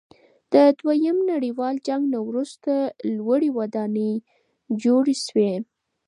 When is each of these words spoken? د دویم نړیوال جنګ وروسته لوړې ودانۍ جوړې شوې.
د 0.53 0.55
دویم 0.79 1.17
نړیوال 1.31 1.75
جنګ 1.87 2.03
وروسته 2.29 2.73
لوړې 3.17 3.49
ودانۍ 3.57 4.13
جوړې 4.83 5.15
شوې. 5.25 5.51